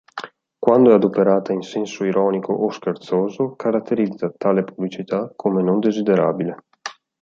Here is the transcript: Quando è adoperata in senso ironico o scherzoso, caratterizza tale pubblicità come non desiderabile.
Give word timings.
Quando 0.57 0.89
è 0.89 0.93
adoperata 0.95 1.53
in 1.53 1.61
senso 1.61 2.03
ironico 2.05 2.53
o 2.53 2.71
scherzoso, 2.71 3.53
caratterizza 3.53 4.33
tale 4.35 4.63
pubblicità 4.63 5.31
come 5.35 5.61
non 5.61 5.79
desiderabile. 5.79 6.63